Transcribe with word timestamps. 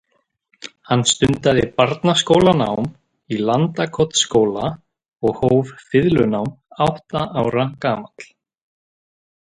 Hann 0.91 1.03
stundaði 1.11 1.65
barnaskólanám 1.81 2.89
í 3.37 3.39
Landakotsskóla 3.51 4.73
og 5.31 5.45
hóf 5.45 5.77
fiðlunám 5.93 6.53
átta 6.91 7.27
ára 7.47 7.71
gamall. 7.87 8.31